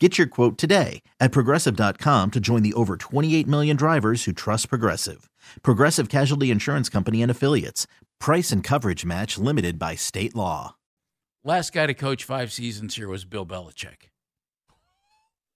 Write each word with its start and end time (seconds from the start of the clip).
Get 0.00 0.18
your 0.18 0.26
quote 0.26 0.58
today 0.58 1.02
at 1.20 1.30
progressive.com 1.30 2.32
to 2.32 2.40
join 2.40 2.62
the 2.64 2.72
over 2.74 2.96
28 2.96 3.46
million 3.46 3.76
drivers 3.76 4.24
who 4.24 4.32
trust 4.32 4.68
Progressive. 4.68 5.30
Progressive 5.62 6.08
Casualty 6.08 6.50
Insurance 6.50 6.88
Company 6.88 7.22
and 7.22 7.30
Affiliates. 7.30 7.86
Price 8.18 8.50
and 8.50 8.64
coverage 8.64 9.04
match 9.04 9.38
limited 9.38 9.78
by 9.78 9.94
state 9.94 10.34
law. 10.34 10.74
Last 11.44 11.72
guy 11.72 11.86
to 11.86 11.94
coach 11.94 12.24
five 12.24 12.50
seasons 12.52 12.96
here 12.96 13.06
was 13.06 13.24
Bill 13.24 13.46
Belichick. 13.46 14.08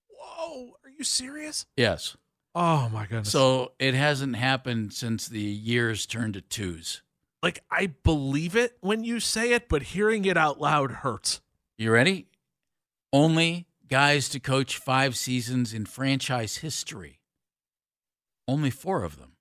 Whoa, 0.09 0.75
are 0.85 0.91
you 0.91 1.03
serious? 1.03 1.67
Yes. 1.77 2.17
Oh 2.55 2.89
my 2.91 3.07
goodness. 3.07 3.33
So 3.33 3.73
it 3.81 3.95
hasn't 3.95 4.37
happened 4.37 4.93
since 4.93 5.27
the 5.27 5.41
years 5.41 6.07
turned 6.07 6.35
to 6.35 6.43
twos. 6.43 7.03
like 7.43 7.65
I 7.73 7.87
believe 8.05 8.55
it 8.55 8.77
when 8.83 9.03
you 9.03 9.19
say 9.19 9.53
it, 9.53 9.69
but 9.69 9.83
hearing 9.83 10.25
it 10.27 10.37
out 10.37 10.61
loud 10.61 10.93
hurts. 10.93 11.41
You 11.77 11.91
ready? 11.91 12.27
Only 13.13 13.67
guys 13.89 14.29
to 14.31 14.41
coach 14.41 14.77
five 14.77 15.17
seasons 15.17 15.73
in 15.73 15.87
franchise 15.87 16.59
history. 16.59 17.21
Only 18.47 18.71
four 18.71 19.03
of 19.05 19.19
them. 19.19 19.33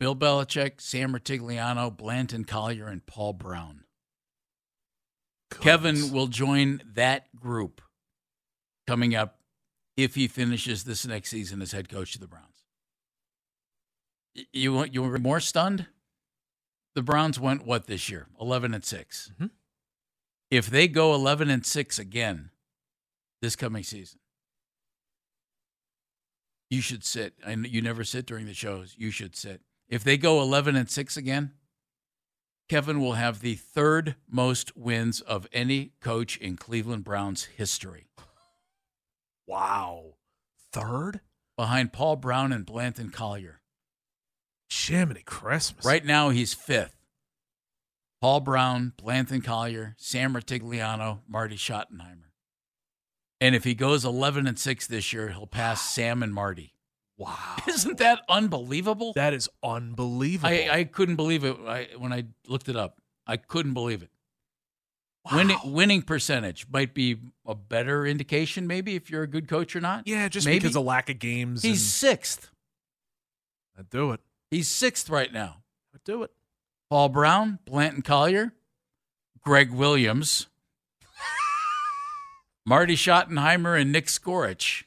Bill 0.00 0.14
Belichick, 0.14 0.80
Sam 0.80 1.12
Rutigliano, 1.12 1.96
Blanton 1.96 2.44
Collier, 2.44 2.86
and 2.86 3.04
Paul 3.04 3.32
Brown. 3.32 3.84
Kevin 5.50 6.12
will 6.12 6.26
join 6.28 6.82
that 6.94 7.34
group 7.34 7.80
coming 8.86 9.14
up 9.14 9.40
if 9.96 10.14
he 10.14 10.28
finishes 10.28 10.84
this 10.84 11.06
next 11.06 11.30
season 11.30 11.60
as 11.62 11.72
head 11.72 11.88
coach 11.88 12.14
of 12.14 12.20
the 12.20 12.28
Browns. 12.28 12.44
You 14.52 14.72
want 14.72 14.94
you 14.94 15.02
were 15.02 15.18
more 15.18 15.40
stunned? 15.40 15.86
The 16.94 17.02
Browns 17.02 17.40
went 17.40 17.66
what 17.66 17.86
this 17.86 18.08
year? 18.08 18.28
Eleven 18.40 18.74
and 18.74 18.84
6 18.84 19.32
Mhm. 19.40 19.50
If 20.50 20.66
they 20.66 20.86
go 20.86 21.14
eleven 21.14 21.50
and 21.50 21.66
six 21.66 21.98
again 21.98 22.50
this 23.40 23.56
coming 23.56 23.82
season, 23.82 24.18
you 26.70 26.80
should 26.80 27.04
sit. 27.04 27.34
And 27.44 27.66
you 27.66 27.80
never 27.82 28.04
sit 28.04 28.26
during 28.26 28.46
the 28.46 28.54
shows. 28.54 28.94
You 28.98 29.10
should 29.10 29.36
sit. 29.36 29.60
If 29.88 30.04
they 30.04 30.16
go 30.18 30.40
eleven 30.42 30.76
and 30.76 30.90
six 30.90 31.16
again, 31.16 31.52
Kevin 32.68 33.00
will 33.00 33.14
have 33.14 33.40
the 33.40 33.54
third 33.54 34.16
most 34.30 34.76
wins 34.76 35.20
of 35.22 35.46
any 35.52 35.92
coach 36.02 36.36
in 36.36 36.56
Cleveland 36.56 37.04
Browns 37.04 37.44
history, 37.44 38.06
Wow. 39.46 40.16
Third? 40.72 41.20
behind 41.56 41.92
Paul 41.92 42.16
Brown 42.16 42.52
and 42.52 42.64
Blanton 42.66 43.10
Collier. 43.10 43.62
Jiminy 44.70 45.22
Christmas. 45.24 45.84
Right 45.84 46.04
now, 46.04 46.28
he's 46.28 46.52
fifth. 46.54 46.94
Paul 48.20 48.40
Brown, 48.40 48.92
Blanton 48.96 49.40
Collier, 49.40 49.96
Sam 49.98 50.34
Rutigliano, 50.34 51.20
Marty 51.26 51.56
Schottenheimer. 51.56 52.27
And 53.40 53.54
if 53.54 53.64
he 53.64 53.74
goes 53.74 54.04
11 54.04 54.46
and 54.46 54.58
6 54.58 54.86
this 54.86 55.12
year, 55.12 55.28
he'll 55.28 55.46
pass 55.46 55.82
Sam 55.94 56.22
and 56.22 56.34
Marty. 56.34 56.74
Wow. 57.16 57.36
Isn't 57.68 57.98
that 57.98 58.22
unbelievable? 58.28 59.12
That 59.14 59.34
is 59.34 59.48
unbelievable. 59.62 60.48
I, 60.48 60.68
I 60.70 60.84
couldn't 60.84 61.16
believe 61.16 61.44
it 61.44 61.56
I, 61.66 61.88
when 61.96 62.12
I 62.12 62.24
looked 62.46 62.68
it 62.68 62.76
up. 62.76 63.00
I 63.26 63.36
couldn't 63.36 63.74
believe 63.74 64.02
it. 64.02 64.10
wow. 65.24 65.36
Winning, 65.36 65.58
winning 65.64 66.02
percentage 66.02 66.66
might 66.72 66.94
be 66.94 67.16
a 67.46 67.54
better 67.54 68.06
indication, 68.06 68.66
maybe, 68.66 68.94
if 68.96 69.10
you're 69.10 69.22
a 69.22 69.28
good 69.28 69.48
coach 69.48 69.74
or 69.76 69.80
not. 69.80 70.06
Yeah, 70.06 70.28
just 70.28 70.46
Maybe. 70.46 70.60
because 70.60 70.76
of 70.76 70.84
lack 70.84 71.10
of 71.10 71.18
games. 71.18 71.62
He's 71.62 71.84
sixth. 71.84 72.50
I'd 73.78 73.90
do 73.90 74.12
it. 74.12 74.20
He's 74.50 74.68
sixth 74.68 75.10
right 75.10 75.32
now. 75.32 75.58
I'd 75.94 76.02
do 76.04 76.22
it. 76.22 76.32
Paul 76.90 77.10
Brown, 77.10 77.58
Blanton 77.66 78.02
Collier, 78.02 78.54
Gregg 79.42 79.70
Williams, 79.72 80.46
Marty 82.68 82.96
Schottenheimer, 82.96 83.80
and 83.80 83.90
Nick 83.90 84.06
Skorich. 84.06 84.84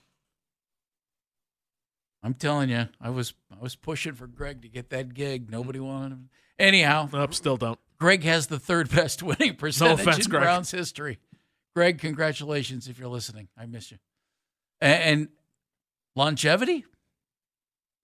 I'm 2.23 2.35
telling 2.35 2.69
you, 2.69 2.87
I 3.01 3.09
was 3.09 3.33
I 3.51 3.61
was 3.61 3.75
pushing 3.75 4.13
for 4.13 4.27
Greg 4.27 4.61
to 4.61 4.69
get 4.69 4.91
that 4.91 5.15
gig. 5.15 5.49
Nobody 5.49 5.79
wanted 5.79 6.11
him. 6.11 6.29
Anyhow, 6.59 7.09
Nope, 7.11 7.33
still 7.33 7.57
don't. 7.57 7.79
Greg 7.99 8.23
has 8.23 8.47
the 8.47 8.59
third 8.59 8.89
best 8.95 9.23
winning 9.23 9.55
percentage 9.55 10.01
offense, 10.01 10.25
in 10.25 10.29
Greg. 10.29 10.43
Browns 10.43 10.69
history. 10.69 11.17
Greg, 11.75 11.97
congratulations 11.97 12.87
if 12.87 12.99
you're 12.99 13.07
listening. 13.07 13.47
I 13.57 13.65
miss 13.65 13.91
you. 13.91 13.97
And, 14.79 15.29
longevity? 16.15 16.85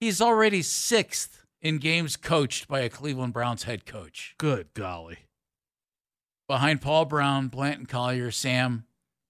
He's 0.00 0.20
already 0.20 0.62
sixth 0.62 1.44
in 1.60 1.78
games 1.78 2.16
coached 2.16 2.66
by 2.66 2.80
a 2.80 2.88
Cleveland 2.88 3.32
Browns 3.32 3.64
head 3.64 3.84
coach. 3.86 4.34
Good 4.38 4.68
golly. 4.74 5.18
Behind 6.48 6.80
Paul 6.80 7.04
Brown, 7.04 7.48
Blanton 7.48 7.86
Collier, 7.86 8.30
Sam, 8.30 8.84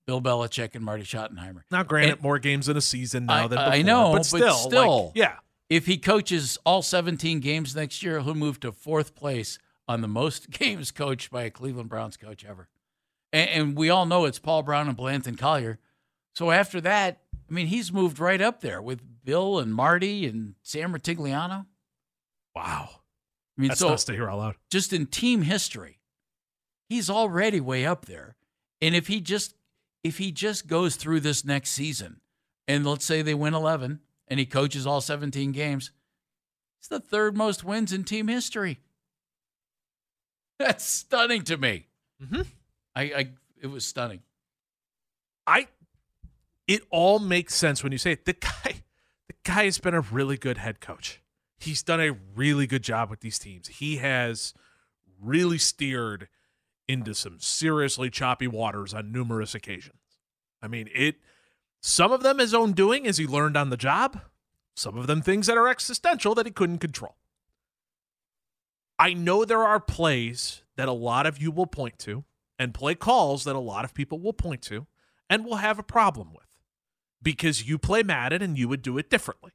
Bill 0.09 0.23
Belichick, 0.23 0.75
and 0.75 0.83
Marty 0.83 1.03
Schottenheimer. 1.05 1.65
Now, 1.71 1.83
granted, 1.83 2.13
And- 2.15 2.23
more 2.23 2.39
games 2.39 2.67
in 2.67 2.79
a 2.79 2.81
season 2.81 3.27
now 3.27 3.45
I- 3.45 3.47
than 3.47 3.59
I 3.59 3.83
know, 3.83 4.13
but 4.13 4.17
but 4.19 4.25
still, 4.25 4.55
still. 4.55 5.05
like, 5.09 5.13
yeah. 5.17 5.37
If 5.69 5.85
he 5.85 5.99
coaches 5.99 6.57
all 6.65 6.81
17 6.81 7.41
games 7.41 7.77
next 7.77 8.03
year, 8.03 8.19
he'll 8.23 8.35
move 8.35 8.59
to 8.61 8.73
fourth 8.73 9.15
place 9.15 9.59
on 9.87 10.01
the 10.01 10.09
most 10.09 10.49
games 10.59 10.91
coached 10.93 11.31
by 11.31 11.43
a 11.43 11.51
Cleveland 11.51 11.91
Browns 11.91 12.17
coach 12.17 12.43
ever. 12.43 12.71
And, 13.35 13.51
and 13.51 13.77
we 13.77 13.91
all 13.91 14.07
know 14.07 14.25
it's 14.25 14.39
Paul 14.39 14.63
Brown 14.63 14.89
and 14.89 14.97
Blanton 14.97 15.37
Collier. 15.37 15.79
So 16.35 16.51
after 16.53 16.81
that, 16.81 17.21
I 17.35 17.53
mean, 17.53 17.67
he's 17.67 17.93
moved 17.93 18.19
right 18.19 18.41
up 18.41 18.63
there 18.63 18.81
with 18.81 19.03
Bill 19.27 19.59
and 19.59 19.75
Marty 19.75 20.25
and 20.27 20.55
Sam 20.63 20.95
Rutigliano. 20.95 21.67
Wow. 22.57 22.89
I 23.59 23.61
mean, 23.61 23.69
That's 23.69 23.81
so 23.81 23.95
to 23.95 24.13
hear 24.13 24.31
out 24.31 24.39
loud. 24.39 24.55
just 24.71 24.95
in 24.95 25.05
team 25.05 25.43
history, 25.43 25.99
he's 26.89 27.11
already 27.11 27.61
way 27.61 27.85
up 27.85 28.07
there. 28.07 28.37
And 28.81 28.95
if 28.95 29.09
he 29.09 29.21
just 29.21 29.55
if 30.05 30.19
he 30.19 30.33
just 30.33 30.67
goes 30.67 30.97
through 30.97 31.21
this 31.21 31.45
next 31.45 31.71
season, 31.71 32.21
and 32.67 32.87
let's 32.87 33.05
say 33.05 33.23
they 33.23 33.35
win 33.35 33.55
eleven, 33.55 34.01
and 34.29 34.39
he 34.41 34.47
coaches 34.47 34.87
all 34.87 35.01
seventeen 35.01 35.53
games, 35.53 35.91
it's 36.79 36.89
the 36.89 37.01
third 37.01 37.37
most 37.37 37.65
wins 37.65 37.93
in 37.93 38.05
team 38.05 38.29
history. 38.29 38.79
That's 40.59 40.85
stunning 40.85 41.43
to 41.45 41.57
me. 41.57 41.87
Mhm. 42.23 42.47
I, 42.95 43.03
I 43.03 43.29
it 43.61 43.69
was 43.69 43.85
stunning. 43.85 44.21
I 45.47 45.69
it 46.67 46.83
all 46.91 47.19
makes 47.19 47.55
sense 47.55 47.83
when 47.83 47.93
you 47.93 47.99
say 47.99 48.13
it. 48.13 48.25
The 48.25 48.35
guy 48.35 48.83
the 49.29 49.35
guy 49.45 49.65
has 49.65 49.79
been 49.79 49.95
a 49.95 50.01
really 50.01 50.37
good 50.37 50.59
head 50.59 50.81
coach. 50.81 51.23
He's 51.59 51.83
done 51.83 52.01
a 52.01 52.17
really 52.37 52.67
good 52.67 52.83
job 52.83 53.11
with 53.11 53.21
these 53.21 53.39
teams. 53.39 53.67
He 53.69 53.97
has 53.97 54.55
really 55.21 55.59
steered 55.59 56.29
into 56.89 57.15
some 57.15 57.39
seriously 57.39 58.11
choppy 58.11 58.49
waters 58.49 58.95
on 58.95 59.13
numerous 59.13 59.55
occasions. 59.55 60.01
I 60.63 60.69
mean, 60.69 60.89
it 60.95 61.17
some 61.81 62.11
of 62.11 62.23
them 62.23 62.39
his 62.39 62.55
own 62.55 62.73
doing 62.73 63.07
as 63.07 63.19
he 63.19 63.27
learned 63.27 63.57
on 63.57 63.71
the 63.71 63.77
job, 63.77 64.21
some 64.75 64.97
of 64.97 65.07
them 65.07 65.23
things 65.23 65.47
that 65.47 65.57
are 65.57 65.69
existential 65.69 66.35
that 66.35 66.47
he 66.47 66.53
couldn't 66.53 66.79
control. 66.79 67.17
I 68.99 69.13
know 69.13 69.45
there 69.45 69.63
are 69.63 69.79
plays 69.79 70.63
that 70.77 70.89
a 70.89 70.93
lot 70.93 71.27
of 71.27 71.41
you 71.41 71.53
will 71.53 71.67
point 71.67 71.99
to 72.01 72.25
and 72.59 72.75
play 72.75 72.97
calls 72.97 73.45
that 73.45 73.55
a 73.55 73.61
lot 73.61 73.85
of 73.85 73.95
people 73.95 74.19
will 74.19 74.33
point 74.33 74.63
to 74.63 74.87
and 75.31 75.45
will 75.45 75.57
have 75.57 75.79
a 75.79 75.85
problem 75.85 76.33
with 76.33 76.47
because 77.23 77.69
you 77.69 77.79
play 77.79 78.03
Madden 78.03 78.43
and 78.43 78.59
you 78.59 78.69
would 78.69 78.83
do 78.83 78.99
it 78.99 79.11
differently. 79.11 79.53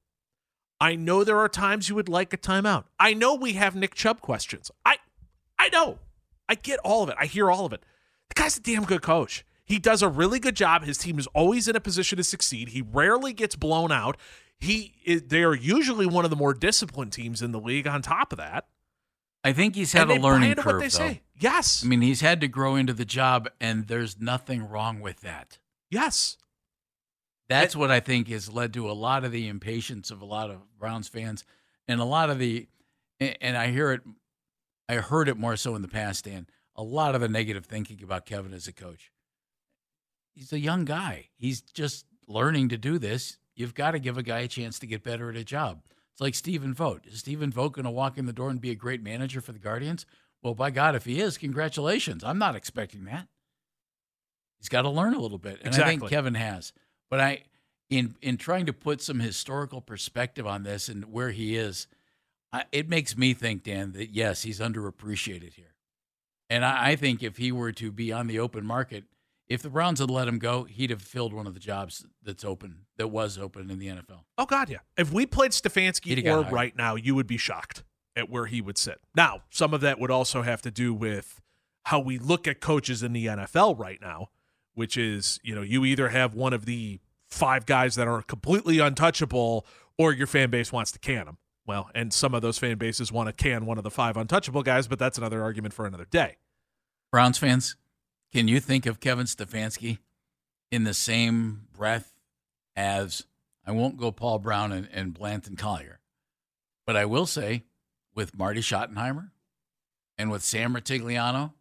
I 0.80 0.96
know 0.96 1.24
there 1.24 1.40
are 1.40 1.50
times 1.50 1.90
you 1.90 1.96
would 1.96 2.10
like 2.10 2.34
a 2.34 2.38
timeout. 2.38 2.86
I 3.00 3.14
know 3.14 3.36
we 3.36 3.54
have 3.54 3.76
Nick 3.76 3.96
Chubb 3.96 4.22
questions. 4.22 4.72
I 4.86 4.98
I 5.58 5.70
know. 5.70 6.00
I 6.50 6.56
get 6.56 6.80
all 6.80 7.04
of 7.04 7.10
it. 7.10 7.16
I 7.20 7.26
hear 7.26 7.50
all 7.50 7.66
of 7.66 7.74
it. 7.74 7.84
The 8.30 8.42
guy's 8.42 8.58
a 8.58 8.62
damn 8.62 8.84
good 8.84 9.02
coach. 9.02 9.46
He 9.66 9.80
does 9.80 10.02
a 10.02 10.10
really 10.10 10.40
good 10.40 10.56
job. 10.56 10.84
His 10.84 10.98
team 10.98 11.18
is 11.18 11.28
always 11.28 11.68
in 11.68 11.76
a 11.76 11.80
position 11.80 12.18
to 12.18 12.24
succeed. 12.24 12.70
He 12.70 12.82
rarely 12.82 13.34
gets 13.34 13.56
blown 13.56 13.92
out. 13.92 14.18
He 14.60 14.96
is, 15.06 15.24
they 15.24 15.44
are 15.44 15.56
usually 15.56 16.06
one 16.06 16.26
of 16.26 16.30
the 16.30 16.36
more 16.38 16.54
disciplined 16.54 17.14
teams 17.14 17.42
in 17.42 17.52
the 17.52 17.60
league. 17.60 17.88
On 17.88 18.02
top 18.02 18.34
of 18.34 18.38
that, 18.38 18.68
I 19.44 19.54
think 19.54 19.76
he's 19.76 19.94
had 19.94 20.10
a 20.10 20.16
learning 20.16 20.56
curve. 20.56 20.82
Though. 20.82 20.88
say, 20.88 21.22
yes, 21.38 21.84
I 21.84 21.88
mean, 21.88 22.02
he's 22.02 22.22
had 22.22 22.42
to 22.42 22.48
grow 22.48 22.76
into 22.76 22.94
the 22.94 23.06
job, 23.06 23.50
and 23.60 23.88
there's 23.88 24.20
nothing 24.20 24.68
wrong 24.68 25.00
with 25.00 25.22
that. 25.22 25.60
yes. 25.90 26.38
That's 27.50 27.76
what 27.76 27.92
I 27.92 28.00
think 28.00 28.30
has 28.30 28.52
led 28.52 28.74
to 28.74 28.90
a 28.90 28.94
lot 28.94 29.26
of 29.26 29.32
the 29.32 29.48
impatience 29.48 30.10
of 30.12 30.22
a 30.22 30.26
lot 30.26 30.50
of 30.50 30.62
Browns 30.80 31.08
fans, 31.10 31.44
and 31.88 32.00
a 32.00 32.06
lot 32.06 32.30
of 32.30 32.40
the, 32.40 32.68
and 33.20 33.58
I 33.58 33.68
hear 33.68 33.92
it, 33.92 34.02
I 34.94 35.02
heard 35.02 35.28
it 35.28 35.38
more 35.38 35.56
so 35.56 35.76
in 35.76 35.82
the 35.82 35.88
past, 35.88 36.26
Dan. 36.26 36.48
A 36.76 36.84
lot 36.84 37.16
of 37.16 37.22
the 37.22 37.28
negative 37.28 37.66
thinking 37.66 38.02
about 38.04 38.26
Kevin 38.26 38.54
as 38.54 38.68
a 38.68 38.74
coach. 38.74 39.12
He's 40.34 40.54
a 40.54 40.60
young 40.60 40.86
guy. 40.86 41.30
He's 41.36 41.62
just 41.62 42.06
learning 42.28 42.70
to 42.70 42.78
do 42.78 42.98
this. 42.98 43.38
You've 43.56 43.76
got 43.76 43.92
to 43.92 44.00
give 44.00 44.18
a 44.18 44.24
guy 44.24 44.40
a 44.40 44.48
chance 44.48 44.80
to 44.80 44.88
get 44.88 45.04
better 45.04 45.30
at 45.30 45.36
a 45.36 45.44
job. 45.44 45.82
It's 46.12 46.22
like 46.22 46.36
Stephen 46.36 46.74
Vogt. 46.74 47.08
Is 47.08 47.20
Stephen 47.20 47.52
Vogt 47.52 47.76
going 47.76 47.86
to 47.86 47.92
walk 47.92 48.18
in 48.18 48.26
the 48.26 48.34
door 48.34 48.50
and 48.50 48.62
be 48.62 48.72
a 48.72 48.76
great 48.76 49.04
manager 49.04 49.42
for 49.42 49.52
the 49.52 49.60
Guardians? 49.60 50.06
Well, 50.42 50.54
by 50.54 50.72
God, 50.72 50.96
if 50.96 51.06
he 51.06 51.20
is, 51.20 51.38
congratulations. 51.38 52.24
I'm 52.24 52.40
not 52.40 52.56
expecting 52.56 53.06
that. 53.06 53.28
He's 54.60 54.70
got 54.70 54.84
to 54.84 54.90
learn 54.90 55.14
a 55.14 55.20
little 55.20 55.38
bit, 55.38 55.60
and 55.64 55.76
I 55.76 55.86
think 55.86 56.08
Kevin 56.08 56.36
has. 56.36 56.72
But 57.10 57.20
I, 57.20 57.44
in 57.90 58.16
in 58.22 58.38
trying 58.38 58.66
to 58.68 58.74
put 58.74 59.02
some 59.02 59.20
historical 59.20 59.82
perspective 59.82 60.48
on 60.48 60.64
this 60.64 60.88
and 60.88 61.12
where 61.12 61.32
he 61.32 61.56
is, 61.56 61.88
I, 62.54 62.66
it 62.72 62.88
makes 62.88 63.18
me 63.18 63.34
think, 63.34 63.64
Dan, 63.64 63.94
that 63.94 64.12
yes, 64.12 64.44
he's 64.44 64.60
underappreciated 64.60 65.56
here. 65.56 65.74
And 66.50 66.64
I, 66.64 66.92
I 66.92 66.96
think 66.96 67.24
if 67.24 67.38
he 67.38 67.52
were 67.52 67.72
to 67.74 67.92
be 67.92 68.14
on 68.14 68.28
the 68.28 68.40
open 68.40 68.64
market, 68.66 69.06
if 69.48 69.62
the 69.62 69.70
Browns 69.70 70.00
had 70.00 70.10
let 70.10 70.28
him 70.28 70.40
go, 70.40 70.64
he'd 70.64 70.92
have 70.92 71.02
filled 71.02 71.34
one 71.34 71.48
of 71.48 71.54
the 71.54 71.60
jobs 71.60 72.06
that's 72.22 72.46
open, 72.46 72.86
that 72.98 73.08
was 73.08 73.38
open 73.38 73.70
in 73.72 73.80
the 73.80 73.88
NFL. 73.88 74.22
Oh 74.38 74.46
God, 74.46 74.70
yeah. 74.70 74.78
If 74.98 75.12
we 75.12 75.26
played 75.26 75.52
Stefanski 75.52 76.06
He'd 76.06 76.20
have 76.20 76.46
got 76.46 76.52
or 76.52 76.56
right 76.56 76.76
now, 76.78 76.96
you 76.96 77.16
would 77.16 77.28
be 77.28 77.38
shocked 77.38 77.84
at 78.16 78.30
where 78.30 78.46
he 78.46 78.62
would 78.62 78.78
sit. 78.78 79.00
Now, 79.16 79.42
some 79.50 79.74
of 79.74 79.82
that 79.82 80.00
would 80.00 80.12
also 80.12 80.44
have 80.44 80.62
to 80.62 80.72
do 80.72 80.94
with 80.94 81.42
how 81.86 82.00
we 82.00 82.18
look 82.20 82.48
at 82.48 82.62
coaches 82.62 83.04
in 83.04 83.14
the 83.14 83.26
NFL 83.26 83.78
right 83.78 84.00
now, 84.00 84.30
which 84.76 84.96
is, 84.96 85.40
you 85.44 85.56
know, 85.56 85.62
you 85.62 85.84
either 85.86 86.10
have 86.10 86.36
one 86.36 86.54
of 86.54 86.66
the 86.66 87.00
five 87.30 87.66
guys 87.66 87.96
that 87.96 88.08
are 88.08 88.22
completely 88.22 88.80
untouchable 88.80 89.66
or 89.98 90.14
your 90.14 90.28
fan 90.28 90.50
base 90.50 90.72
wants 90.72 90.92
to 90.92 91.00
can 91.00 91.26
them. 91.26 91.38
Well, 91.66 91.90
and 91.96 92.12
some 92.14 92.34
of 92.34 92.42
those 92.42 92.58
fan 92.58 92.78
bases 92.78 93.12
want 93.12 93.28
to 93.28 93.34
can 93.34 93.66
one 93.66 93.78
of 93.78 93.84
the 93.84 93.92
five 93.92 94.18
untouchable 94.18 94.64
guys, 94.64 94.88
but 94.88 95.00
that's 95.00 95.18
another 95.18 95.42
argument 95.42 95.74
for 95.74 95.86
another 95.86 96.06
day. 96.06 96.38
Browns 97.12 97.38
fans, 97.38 97.78
can 98.34 98.48
you 98.48 98.60
think 98.60 98.86
of 98.86 99.00
Kevin 99.00 99.26
Stefanski 99.26 100.00
in 100.72 100.84
the 100.84 100.94
same 100.94 101.68
breath 101.72 102.14
as 102.76 103.26
I 103.66 103.72
won't 103.72 103.98
go 103.98 104.12
Paul 104.12 104.40
Brown 104.40 104.72
and, 104.72 104.90
and 104.92 105.14
Blanton 105.14 105.56
Collier, 105.56 106.00
but 106.86 106.98
I 106.98 107.06
will 107.06 107.26
say 107.26 107.64
with 108.14 108.38
Marty 108.38 108.62
Schottenheimer 108.62 109.30
and 110.18 110.32
with 110.32 110.44
Sam 110.44 110.74
Rutigliano 110.74 111.54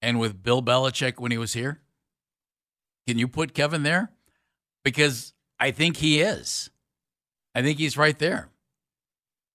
and 0.00 0.20
with 0.20 0.42
Bill 0.42 0.62
Belichick 0.62 1.18
when 1.18 1.32
he 1.32 1.38
was 1.38 1.54
here? 1.54 1.80
Can 3.06 3.18
you 3.18 3.26
put 3.26 3.54
Kevin 3.54 3.82
there? 3.82 4.12
Because 4.84 5.32
I 5.58 5.72
think 5.72 5.96
he 5.96 6.20
is. 6.20 6.70
I 7.54 7.62
think 7.62 7.78
he's 7.78 7.96
right 7.96 8.18
there. 8.18 8.50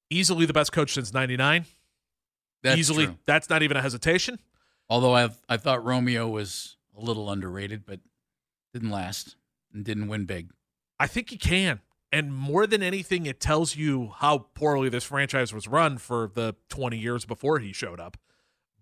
Easily 0.10 0.46
the 0.46 0.54
best 0.54 0.72
coach 0.72 0.94
since 0.94 1.14
99. 1.14 1.66
That's 2.64 2.78
Easily, 2.80 3.06
true. 3.06 3.18
that's 3.26 3.50
not 3.50 3.64
even 3.64 3.78
a 3.78 3.82
hesitation. 3.82 4.40
Although 4.90 5.16
I 5.16 5.30
I 5.50 5.58
thought 5.58 5.84
Romeo 5.84 6.28
was 6.28 6.78
a 6.98 7.02
little 7.02 7.30
underrated, 7.30 7.86
but 7.86 8.00
didn't 8.74 8.92
last 8.92 9.36
and 9.74 9.84
didn't 9.84 10.08
win 10.08 10.26
big. 10.26 10.52
I 11.00 11.08
think 11.08 11.30
he 11.30 11.38
can. 11.38 11.82
And 12.12 12.34
more 12.34 12.66
than 12.66 12.82
anything, 12.82 13.26
it 13.26 13.40
tells 13.40 13.76
you 13.76 14.14
how 14.18 14.38
poorly 14.54 14.90
this 14.90 15.04
franchise 15.04 15.54
was 15.54 15.68
run 15.68 15.98
for 15.98 16.32
the 16.34 16.56
20 16.70 16.98
years 16.98 17.26
before 17.26 17.60
he 17.60 17.74
showed 17.74 18.00
up. 18.00 18.16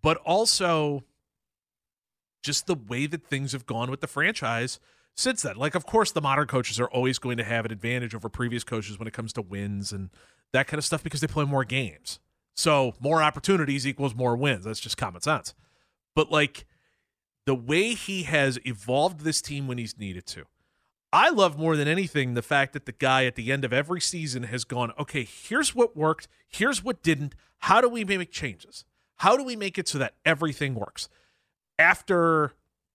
But 0.01 0.17
also 0.17 1.03
just 2.43 2.67
the 2.67 2.75
way 2.75 3.07
that 3.07 3.25
things 3.25 3.53
have 3.53 3.65
gone 3.65 3.89
with 3.89 4.01
the 4.01 4.07
franchise 4.07 4.79
since 5.15 5.41
then. 5.41 5.55
Like, 5.55 5.73
of 5.75 5.85
course, 5.85 6.11
the 6.11 6.21
modern 6.21 6.45
coaches 6.47 6.79
are 6.79 6.87
always 6.87 7.17
going 7.17 7.37
to 7.37 7.43
have 7.43 7.65
an 7.65 7.71
advantage 7.71 8.13
over 8.13 8.29
previous 8.29 8.63
coaches 8.63 8.99
when 8.99 9.07
it 9.07 9.13
comes 9.13 9.33
to 9.33 9.41
wins 9.41 9.91
and 9.91 10.09
that 10.53 10.67
kind 10.67 10.77
of 10.77 10.85
stuff 10.85 11.03
because 11.03 11.21
they 11.21 11.27
play 11.27 11.45
more 11.45 11.65
games. 11.65 12.19
So, 12.55 12.93
more 12.99 13.21
opportunities 13.21 13.85
equals 13.85 14.15
more 14.15 14.35
wins. 14.35 14.65
That's 14.65 14.79
just 14.79 14.95
common 14.95 15.21
sense. 15.21 15.53
But, 16.15 16.31
like, 16.31 16.65
the 17.45 17.55
way 17.55 17.93
he 17.93 18.23
has 18.23 18.59
evolved 18.63 19.21
this 19.21 19.41
team 19.41 19.67
when 19.67 19.77
he's 19.77 19.97
needed 19.97 20.25
to. 20.27 20.45
I 21.11 21.29
love 21.29 21.59
more 21.59 21.75
than 21.75 21.87
anything 21.87 22.33
the 22.33 22.41
fact 22.41 22.73
that 22.73 22.85
the 22.85 22.91
guy 22.91 23.25
at 23.25 23.35
the 23.35 23.51
end 23.51 23.65
of 23.65 23.73
every 23.73 24.01
season 24.01 24.43
has 24.43 24.63
gone, 24.63 24.93
okay, 24.99 25.23
here's 25.23 25.75
what 25.75 25.97
worked, 25.97 26.27
here's 26.47 26.83
what 26.83 27.03
didn't. 27.03 27.35
How 27.59 27.81
do 27.81 27.89
we 27.89 28.03
make 28.03 28.31
changes? 28.31 28.85
How 29.17 29.37
do 29.37 29.43
we 29.43 29.55
make 29.55 29.77
it 29.77 29.87
so 29.87 29.97
that 29.99 30.15
everything 30.25 30.73
works? 30.73 31.09
After 31.77 32.53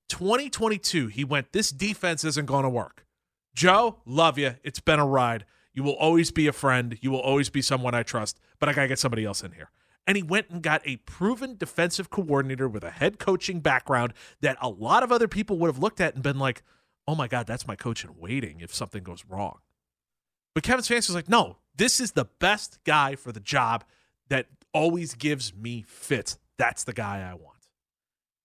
2022, 0.08 1.08
he 1.08 1.24
went, 1.24 1.52
this 1.52 1.70
defense 1.70 2.24
isn't 2.24 2.46
going 2.46 2.64
to 2.64 2.68
work. 2.68 3.06
Joe, 3.54 3.98
love 4.04 4.38
you. 4.38 4.54
It's 4.62 4.80
been 4.80 4.98
a 4.98 5.06
ride. 5.06 5.44
You 5.78 5.84
will 5.84 5.92
always 5.92 6.32
be 6.32 6.48
a 6.48 6.52
friend. 6.52 6.98
You 7.00 7.12
will 7.12 7.20
always 7.20 7.50
be 7.50 7.62
someone 7.62 7.94
I 7.94 8.02
trust, 8.02 8.40
but 8.58 8.68
I 8.68 8.72
got 8.72 8.82
to 8.82 8.88
get 8.88 8.98
somebody 8.98 9.24
else 9.24 9.44
in 9.44 9.52
here. 9.52 9.70
And 10.08 10.16
he 10.16 10.24
went 10.24 10.50
and 10.50 10.60
got 10.60 10.82
a 10.84 10.96
proven 10.96 11.56
defensive 11.56 12.10
coordinator 12.10 12.68
with 12.68 12.82
a 12.82 12.90
head 12.90 13.20
coaching 13.20 13.60
background 13.60 14.12
that 14.40 14.58
a 14.60 14.68
lot 14.68 15.04
of 15.04 15.12
other 15.12 15.28
people 15.28 15.56
would 15.58 15.68
have 15.68 15.78
looked 15.78 16.00
at 16.00 16.14
and 16.14 16.22
been 16.24 16.40
like, 16.40 16.64
oh 17.06 17.14
my 17.14 17.28
God, 17.28 17.46
that's 17.46 17.68
my 17.68 17.76
coach 17.76 18.02
in 18.02 18.16
waiting 18.16 18.58
if 18.60 18.74
something 18.74 19.04
goes 19.04 19.24
wrong. 19.28 19.60
But 20.52 20.64
Kevin 20.64 20.82
Stefanski 20.82 21.10
was 21.10 21.14
like, 21.14 21.28
no, 21.28 21.58
this 21.76 22.00
is 22.00 22.10
the 22.10 22.24
best 22.24 22.80
guy 22.82 23.14
for 23.14 23.30
the 23.30 23.38
job 23.38 23.84
that 24.30 24.46
always 24.74 25.14
gives 25.14 25.54
me 25.54 25.84
fits. 25.86 26.38
That's 26.56 26.82
the 26.82 26.92
guy 26.92 27.20
I 27.20 27.34
want. 27.34 27.68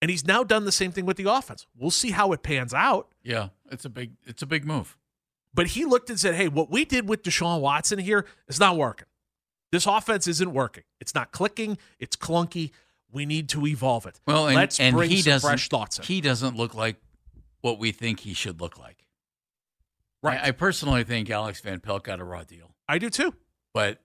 And 0.03 0.11
he's 0.11 0.27
now 0.27 0.43
done 0.43 0.65
the 0.65 0.71
same 0.71 0.91
thing 0.91 1.07
with 1.07 1.17
the 1.17 1.31
offense. 1.31 1.65
We'll 1.75 1.89
see 1.89 2.11
how 2.11 2.31
it 2.31 2.43
pans 2.43 2.75
out. 2.75 3.07
Yeah, 3.23 3.47
it's 3.71 3.85
a 3.85 3.89
big 3.89 4.11
it's 4.23 4.43
a 4.43 4.45
big 4.45 4.65
move. 4.65 4.99
But 5.53 5.67
he 5.67 5.85
looked 5.85 6.09
and 6.09 6.19
said, 6.19 6.35
hey, 6.35 6.47
what 6.47 6.71
we 6.71 6.83
did 6.85 7.07
with 7.07 7.23
Deshaun 7.23 7.61
Watson 7.61 7.99
here 7.99 8.25
is 8.47 8.59
not 8.59 8.75
working. 8.75 9.07
This 9.71 9.85
offense 9.85 10.27
isn't 10.27 10.51
working. 10.53 10.83
It's 10.99 11.13
not 11.15 11.31
clicking. 11.31 11.77
It's 11.99 12.15
clunky. 12.15 12.71
We 13.11 13.25
need 13.25 13.49
to 13.49 13.65
evolve 13.67 14.05
it. 14.05 14.19
Well, 14.25 14.47
and, 14.47 14.55
let's 14.55 14.79
and 14.79 14.95
bring 14.95 15.09
he 15.09 15.21
some 15.21 15.31
doesn't 15.33 15.47
fresh 15.47 15.69
thoughts 15.69 15.99
in. 15.99 16.05
he 16.05 16.21
doesn't 16.21 16.55
look 16.55 16.73
like 16.73 16.97
what 17.61 17.77
we 17.79 17.91
think 17.91 18.21
he 18.21 18.33
should 18.33 18.59
look 18.59 18.79
like. 18.79 19.05
Right. 20.23 20.39
I, 20.41 20.47
I 20.47 20.51
personally 20.51 21.03
think 21.03 21.29
Alex 21.29 21.59
Van 21.61 21.79
Pelt 21.79 22.03
got 22.03 22.19
a 22.19 22.23
raw 22.23 22.43
deal, 22.43 22.73
I 22.87 22.97
do 22.97 23.09
too. 23.09 23.33
but 23.73 23.99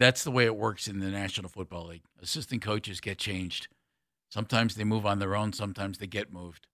that's 0.00 0.24
the 0.24 0.30
way 0.30 0.44
it 0.44 0.56
works 0.56 0.88
in 0.88 1.00
the 1.00 1.08
National 1.08 1.48
Football 1.48 1.86
League. 1.88 2.02
Assistant 2.22 2.62
coaches 2.62 3.00
get 3.00 3.18
changed. 3.18 3.68
Sometimes 4.30 4.74
they 4.74 4.84
move 4.84 5.06
on 5.06 5.18
their 5.20 5.36
own. 5.36 5.52
Sometimes 5.52 5.98
they 5.98 6.06
get 6.06 6.32
moved, 6.32 6.66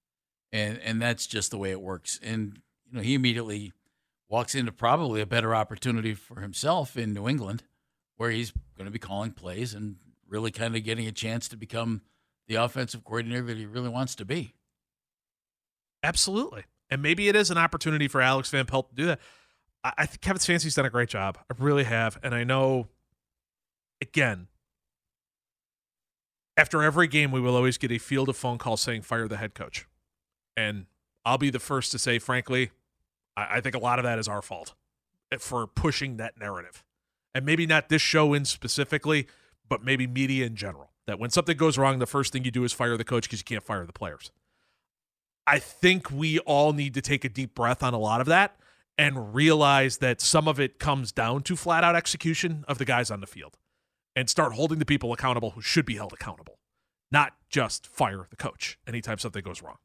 and 0.53 0.79
and 0.79 1.01
that's 1.01 1.27
just 1.27 1.51
the 1.51 1.59
way 1.59 1.71
it 1.71 1.81
works. 1.81 2.19
And 2.23 2.61
you 2.91 2.97
know, 2.97 3.03
he 3.03 3.15
immediately 3.15 3.73
walks 4.29 4.55
into 4.55 4.73
probably 4.73 5.21
a 5.21 5.27
better 5.27 5.55
opportunity 5.55 6.15
for 6.15 6.41
himself 6.41 6.97
in 6.97 7.13
New 7.13 7.29
England, 7.29 7.63
where 8.17 8.31
he's 8.31 8.53
going 8.77 8.87
to 8.87 8.91
be 8.91 8.99
calling 8.99 9.33
plays 9.33 9.75
and 9.75 9.97
really 10.29 10.51
kind 10.51 10.77
of 10.77 10.85
getting 10.85 11.07
a 11.07 11.13
chance 11.13 11.49
to 11.49 11.57
become 11.57 12.03
the 12.47 12.55
offensive 12.55 13.05
coordinator 13.05 13.43
that 13.43 13.57
he 13.57 13.67
really 13.67 13.89
wants 13.89 14.15
to 14.17 14.25
be. 14.25 14.55
Absolutely. 16.03 16.65
And 16.89 17.03
maybe 17.03 17.29
it 17.29 17.37
is 17.37 17.51
an 17.51 17.59
opportunity 17.59 18.09
for 18.09 18.21
Alex 18.21 18.51
Van 18.51 18.67
Pelt 18.67 18.91
to 18.91 18.95
do 18.95 19.07
that. 19.07 19.21
I, 19.85 19.93
I 19.99 20.07
think 20.07 20.21
Kevin 20.21 20.39
Stefanski's 20.39 20.75
done 20.75 20.87
a 20.87 20.91
great 20.91 21.09
job. 21.09 21.39
I 21.51 21.55
really 21.59 21.85
have. 21.85 22.19
And 22.23 22.35
I 22.35 22.45
know, 22.45 22.89
again, 24.01 24.49
after 26.57 26.83
every 26.83 27.07
game, 27.07 27.31
we 27.31 27.41
will 27.41 27.57
always 27.57 27.79
get 27.79 27.93
a 27.93 27.99
field 27.99 28.29
of 28.29 28.37
phone 28.37 28.59
calls 28.59 28.81
saying, 28.81 29.03
fire 29.03 29.29
the 29.29 29.37
head 29.37 29.55
coach. 29.55 29.87
And 30.57 30.87
I'll 31.25 31.39
be 31.39 31.51
the 31.51 31.61
first 31.61 31.93
to 31.93 31.99
say, 31.99 32.19
frankly, 32.19 32.71
I, 33.41 33.57
I 33.57 33.61
think 33.61 33.75
a 33.75 33.79
lot 33.79 33.99
of 33.99 34.05
that 34.05 34.19
is 34.19 34.29
our 34.29 34.43
fault 34.43 34.75
eh, 35.33 35.37
for 35.39 35.67
pushing 35.67 36.17
that 36.19 36.39
narrative. 36.39 36.85
And 37.35 37.47
maybe 37.47 37.67
not 37.67 37.89
this 37.89 38.03
show 38.03 38.35
in 38.35 38.45
specifically, 38.45 39.29
but 39.69 39.85
maybe 39.85 40.07
media 40.07 40.47
in 40.47 40.57
general. 40.57 40.91
That 41.07 41.19
when 41.19 41.31
something 41.31 41.57
goes 41.57 41.79
wrong, 41.79 41.99
the 41.99 42.07
first 42.07 42.33
thing 42.33 42.45
you 42.45 42.51
do 42.51 42.65
is 42.65 42.73
fire 42.73 42.97
the 42.97 43.05
coach 43.05 43.25
because 43.25 43.41
you 43.41 43.45
can't 43.45 43.65
fire 43.65 43.87
the 43.87 43.93
players. 43.93 44.31
I 45.47 45.59
think 45.59 46.11
we 46.11 46.39
all 46.41 46.73
need 46.73 46.95
to 46.95 47.01
take 47.01 47.25
a 47.25 47.29
deep 47.29 47.55
breath 47.55 47.83
on 47.83 47.95
a 47.95 47.99
lot 47.99 48.21
of 48.21 48.27
that 48.29 48.57
and 48.99 49.35
realize 49.35 49.99
that 49.99 50.21
some 50.21 50.47
of 50.47 50.61
it 50.61 50.79
comes 50.79 51.11
down 51.11 51.43
to 51.45 51.57
flat 51.57 51.83
out 51.83 51.97
execution 51.97 52.65
of 52.69 52.79
the 52.79 52.85
guys 52.85 53.11
on 53.11 53.21
the 53.21 53.27
field 53.27 53.57
and 54.15 54.29
start 54.29 54.53
holding 54.53 54.79
the 54.79 54.85
people 54.85 55.13
accountable 55.13 55.51
who 55.53 55.63
should 55.63 55.87
be 55.87 55.97
held 55.97 56.13
accountable, 56.13 56.59
not 57.11 57.33
just 57.49 57.87
fire 57.87 58.27
the 58.29 58.37
coach 58.37 58.79
anytime 58.87 59.19
something 59.19 59.43
goes 59.43 59.63
wrong. 59.63 59.79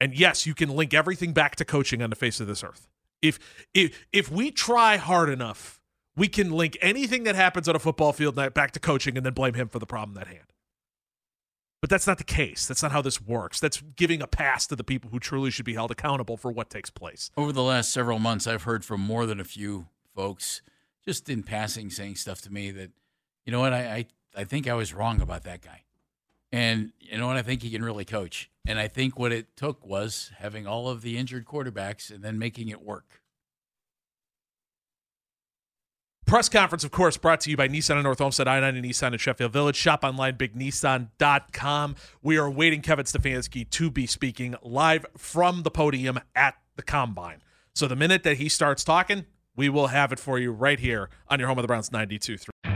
And 0.00 0.14
yes, 0.14 0.46
you 0.46 0.54
can 0.54 0.68
link 0.68 0.92
everything 0.92 1.32
back 1.32 1.56
to 1.56 1.64
coaching 1.64 2.02
on 2.02 2.10
the 2.10 2.16
face 2.16 2.40
of 2.40 2.46
this 2.46 2.62
earth. 2.62 2.88
If 3.22 3.38
if 3.72 4.06
if 4.12 4.30
we 4.30 4.50
try 4.50 4.96
hard 4.96 5.30
enough, 5.30 5.80
we 6.16 6.28
can 6.28 6.50
link 6.50 6.76
anything 6.80 7.24
that 7.24 7.34
happens 7.34 7.68
on 7.68 7.76
a 7.76 7.78
football 7.78 8.12
field 8.12 8.34
back 8.34 8.72
to 8.72 8.80
coaching 8.80 9.16
and 9.16 9.24
then 9.24 9.32
blame 9.32 9.54
him 9.54 9.68
for 9.68 9.78
the 9.78 9.86
problem 9.86 10.18
at 10.18 10.26
hand. 10.26 10.52
But 11.80 11.90
that's 11.90 12.06
not 12.06 12.18
the 12.18 12.24
case. 12.24 12.66
That's 12.66 12.82
not 12.82 12.92
how 12.92 13.02
this 13.02 13.20
works. 13.20 13.60
That's 13.60 13.80
giving 13.80 14.22
a 14.22 14.26
pass 14.26 14.66
to 14.68 14.76
the 14.76 14.84
people 14.84 15.10
who 15.10 15.20
truly 15.20 15.50
should 15.50 15.66
be 15.66 15.74
held 15.74 15.90
accountable 15.90 16.36
for 16.36 16.50
what 16.50 16.70
takes 16.70 16.90
place. 16.90 17.30
Over 17.36 17.52
the 17.52 17.62
last 17.62 17.92
several 17.92 18.18
months, 18.18 18.46
I've 18.46 18.64
heard 18.64 18.84
from 18.84 19.00
more 19.00 19.26
than 19.26 19.40
a 19.40 19.44
few 19.44 19.86
folks, 20.14 20.62
just 21.04 21.28
in 21.28 21.42
passing, 21.42 21.90
saying 21.90 22.16
stuff 22.16 22.40
to 22.42 22.52
me 22.52 22.70
that, 22.72 22.90
you 23.44 23.52
know 23.52 23.60
what, 23.60 23.72
I, 23.72 23.78
I, 23.78 24.06
I 24.40 24.44
think 24.44 24.66
I 24.66 24.74
was 24.74 24.94
wrong 24.94 25.20
about 25.20 25.44
that 25.44 25.60
guy. 25.60 25.82
And 26.56 26.92
you 27.00 27.18
know 27.18 27.26
what, 27.26 27.36
I 27.36 27.42
think 27.42 27.60
he 27.60 27.70
can 27.70 27.84
really 27.84 28.06
coach. 28.06 28.50
And 28.66 28.78
I 28.78 28.88
think 28.88 29.18
what 29.18 29.30
it 29.30 29.58
took 29.58 29.84
was 29.84 30.32
having 30.38 30.66
all 30.66 30.88
of 30.88 31.02
the 31.02 31.18
injured 31.18 31.44
quarterbacks 31.44 32.10
and 32.10 32.24
then 32.24 32.38
making 32.38 32.70
it 32.70 32.80
work. 32.80 33.20
Press 36.24 36.48
conference, 36.48 36.82
of 36.82 36.92
course, 36.92 37.18
brought 37.18 37.42
to 37.42 37.50
you 37.50 37.58
by 37.58 37.68
Nissan 37.68 37.96
and 37.96 38.04
North 38.04 38.22
Olmsted, 38.22 38.48
I 38.48 38.58
9 38.60 38.74
and 38.74 38.84
Nissan 38.86 39.12
in 39.12 39.18
Sheffield 39.18 39.52
Village. 39.52 39.76
Shop 39.76 40.02
online, 40.02 40.38
bignissan.com. 40.38 41.94
We 42.22 42.38
are 42.38 42.50
waiting 42.50 42.80
Kevin 42.80 43.04
Stefanski 43.04 43.68
to 43.68 43.90
be 43.90 44.06
speaking 44.06 44.56
live 44.62 45.04
from 45.14 45.62
the 45.62 45.70
podium 45.70 46.18
at 46.34 46.54
the 46.76 46.82
combine. 46.82 47.42
So 47.74 47.86
the 47.86 47.96
minute 47.96 48.22
that 48.22 48.38
he 48.38 48.48
starts 48.48 48.82
talking, 48.82 49.26
we 49.56 49.68
will 49.68 49.88
have 49.88 50.10
it 50.10 50.18
for 50.18 50.38
you 50.38 50.52
right 50.52 50.80
here 50.80 51.10
on 51.28 51.38
your 51.38 51.48
home 51.48 51.58
of 51.58 51.62
the 51.62 51.68
Browns 51.68 51.92
92 51.92 52.38
3. 52.38 52.75